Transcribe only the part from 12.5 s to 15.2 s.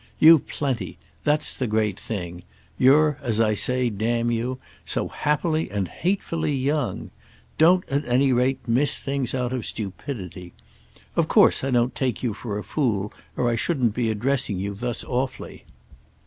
a fool, or I shouldn't be addressing you thus